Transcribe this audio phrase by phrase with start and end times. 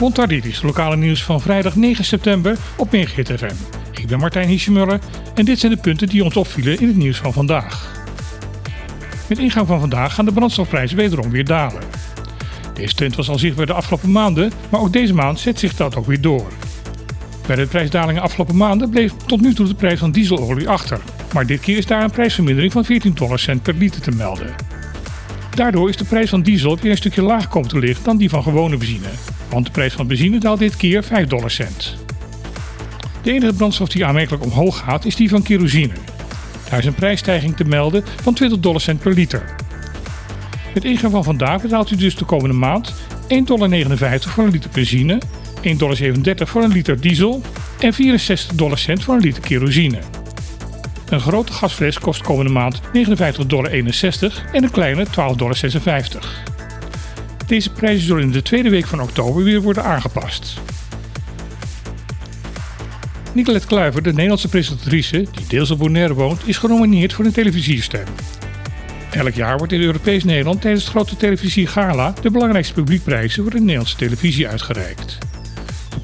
[0.00, 3.54] Montardiris, lokale nieuws van vrijdag 9 september op Megahit FM.
[3.92, 5.00] Ik ben Martijn Hiesjemuller
[5.34, 7.94] en dit zijn de punten die ons opvielen in het nieuws van vandaag.
[9.28, 11.82] Met ingang van vandaag gaan de brandstofprijzen wederom weer dalen.
[12.74, 15.96] Deze trend was al zichtbaar de afgelopen maanden, maar ook deze maand zet zich dat
[15.96, 16.46] ook weer door.
[17.46, 21.00] Bij de prijsdalingen afgelopen maanden bleef tot nu toe de prijs van dieselolie achter.
[21.32, 24.75] Maar dit keer is daar een prijsvermindering van 14 dollar cent per liter te melden.
[25.56, 28.28] Daardoor is de prijs van diesel weer een stukje lager komen te liggen dan die
[28.28, 29.08] van gewone benzine.
[29.50, 31.96] Want de prijs van benzine daalt dit keer 5 dollar cent.
[33.22, 35.92] De enige brandstof die aanmerkelijk omhoog gaat is die van kerosine.
[36.70, 39.54] Daar is een prijsstijging te melden van 20 dollar cent per liter.
[40.74, 42.94] Met ingang van vandaag betaalt u dus de komende maand
[43.28, 45.20] 1,59 dollar voor een liter benzine,
[45.62, 47.42] 1,37 dollar voor een liter diesel
[47.78, 49.98] en 64 dollar cent voor een liter kerosine.
[51.08, 53.70] Een grote gasfles kost komende maand 59,61 dollar
[54.52, 55.56] en een kleine 12,56 dollar.
[57.46, 60.60] Deze prijzen zullen in de tweede week van oktober weer worden aangepast.
[63.32, 68.04] Nicolette Kluiver, de Nederlandse presentatrice die deels op Bonaire woont, is genomineerd voor een televisiestem.
[69.10, 73.60] Elk jaar wordt in Europees Nederland tijdens het grote televisiegala de belangrijkste publiekprijzen voor de
[73.60, 75.18] Nederlandse televisie uitgereikt.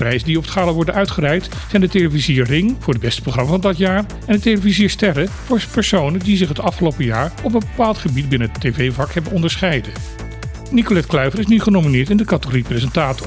[0.03, 3.50] Prijzen die op het gala worden uitgereikt zijn de televisie Ring voor het beste programma
[3.50, 7.55] van dat jaar en de televisie Sterren voor personen die zich het afgelopen jaar op
[7.55, 9.92] een bepaald gebied binnen het tv-vak hebben onderscheiden.
[10.70, 13.27] Nicolette Kluiver is nu genomineerd in de categorie presentator.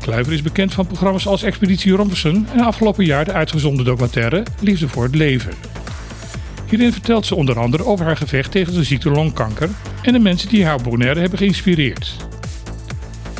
[0.00, 4.88] Kluiver is bekend van programma's als Expeditie Robinson en afgelopen jaar de uitgezonden documentaire Liefde
[4.88, 5.52] voor het Leven.
[6.68, 9.70] Hierin vertelt ze onder andere over haar gevecht tegen de ziekte longkanker
[10.02, 12.30] en de mensen die haar Bonaire hebben geïnspireerd.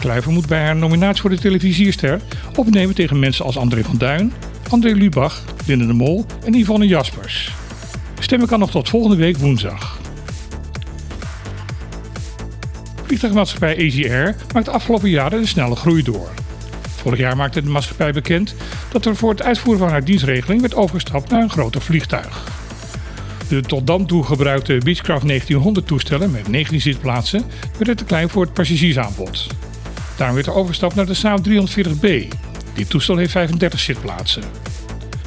[0.02, 2.20] Kluiver moet bij haar nominatie voor de televisierster
[2.56, 4.32] opnemen tegen mensen als André van Duin,
[4.70, 7.52] André Lubach, Linde de Mol en Yvonne Jaspers.
[8.18, 10.00] Stemmen kan nog tot volgende week woensdag.
[13.04, 13.76] Vliegtuigmaatschappij
[14.08, 16.28] Air maakt de afgelopen jaren een snelle groei door.
[16.96, 18.54] Vorig jaar maakte de maatschappij bekend
[18.90, 22.50] dat er voor het uitvoeren van haar dienstregeling werd overgestapt naar een groter vliegtuig.
[23.48, 27.44] De tot dan toe gebruikte Beechcraft 1900 toestellen met 19 zitplaatsen
[27.76, 29.46] werden te klein voor het passagiersaanbod.
[30.16, 32.28] Daarom werd er overgestapt naar de Saab 340B.
[32.74, 34.42] Dit toestel heeft 35 zitplaatsen.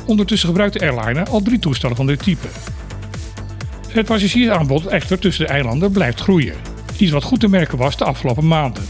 [0.06, 2.48] Ondertussen gebruikt de airliner al drie toestellen van dit type.
[3.88, 6.56] Het passagiersaanbod echter tussen de eilanden blijft groeien.
[6.98, 8.84] Iets wat goed te merken was de afgelopen maanden.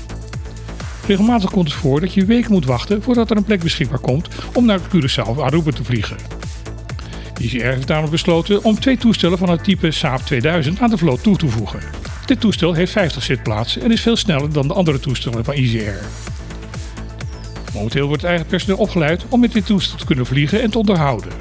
[1.08, 4.28] Regelmatig komt het voor dat je weken moet wachten voordat er een plek beschikbaar komt
[4.54, 6.18] om naar Curaçao of Aruba te vliegen.
[7.38, 11.24] ICR heeft daarom besloten om twee toestellen van het type Saab 2000 aan de vloot
[11.24, 11.80] toe te voegen.
[12.26, 16.06] Dit toestel heeft 50 zitplaatsen en is veel sneller dan de andere toestellen van ICR.
[17.74, 20.78] Momenteel wordt het eigen personeel opgeleid om met dit toestel te kunnen vliegen en te
[20.78, 21.32] onderhouden.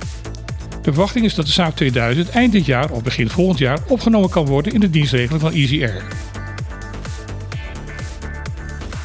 [0.82, 4.30] De verwachting is dat de Saab 2000 eind dit jaar of begin volgend jaar opgenomen
[4.30, 6.02] kan worden in de dienstregeling van EasyAir.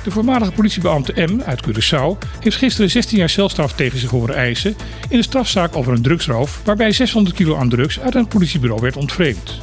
[0.04, 4.76] De voormalige politiebeambte M uit Curaçao heeft gisteren 16 jaar celstraf tegen zich horen eisen
[5.10, 8.98] in een strafzaak over een drugsroof waarbij 600 kilo aan drugs uit een politiebureau werd
[8.98, 9.62] ontvreemd.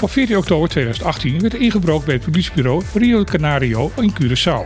[0.00, 4.64] Op 14 oktober 2018 werd er ingebroken bij het politiebureau Rio Canario in Curaçao.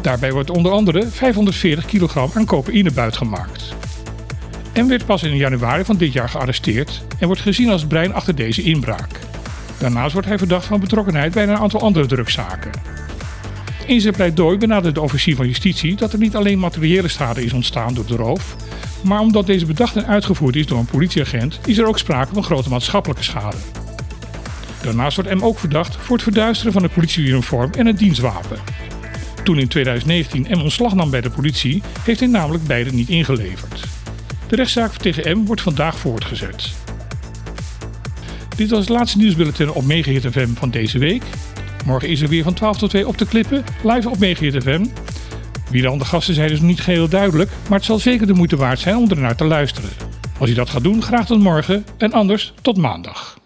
[0.00, 3.74] Daarbij wordt onder andere 540 kilogram aan cocaïne buitgemaakt.
[4.74, 8.14] M werd pas in januari van dit jaar gearresteerd en wordt gezien als het brein
[8.14, 9.08] achter deze inbraak.
[9.78, 12.70] Daarnaast wordt hij verdacht van betrokkenheid bij een aantal andere drugszaken.
[13.86, 17.52] In zijn pleidooi benadert de officier van justitie dat er niet alleen materiële schade is
[17.52, 18.56] ontstaan door de roof,
[19.02, 22.44] maar omdat deze bedacht en uitgevoerd is door een politieagent, is er ook sprake van
[22.44, 23.56] grote maatschappelijke schade.
[24.82, 28.58] Daarnaast wordt M ook verdacht voor het verduisteren van het politieuniform en het dienstwapen.
[29.44, 33.84] Toen in 2019 M ontslag nam bij de politie, heeft hij namelijk beide niet ingeleverd.
[34.48, 36.72] De rechtszaak tegen M wordt vandaag voortgezet.
[38.56, 41.22] Dit was het laatste nieuwsbulletin op Megahit FM van deze week.
[41.84, 44.86] Morgen is er weer van 12 tot 2 op de klippen, live op Megahit FM.
[45.70, 48.56] Wie de gasten zijn is nog niet geheel duidelijk, maar het zal zeker de moeite
[48.56, 49.90] waard zijn om ernaar te luisteren.
[50.38, 53.40] Als je dat gaat doen, graag tot morgen en anders tot maandag.